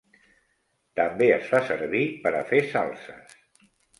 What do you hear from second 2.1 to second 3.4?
per a fer salses.